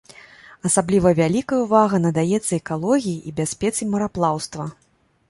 Асабліва 0.67 1.11
вялікая 1.19 1.59
ўвага 1.65 1.99
надаецца 2.05 2.49
экалогіі 2.61 3.19
і 3.33 3.35
бяспецы 3.41 3.81
мараплаўства. 3.93 4.69